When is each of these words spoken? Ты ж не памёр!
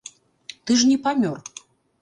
Ты 0.69 0.79
ж 0.79 0.89
не 0.93 0.97
памёр! 1.05 1.37